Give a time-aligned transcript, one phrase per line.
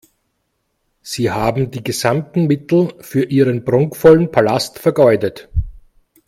[1.03, 5.47] Sie haben die gesamten Mittel für Ihren prunkvollen Palast vergeudet.